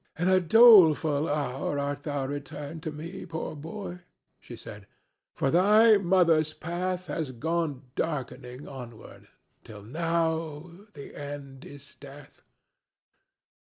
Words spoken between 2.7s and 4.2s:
to me, poor boy,"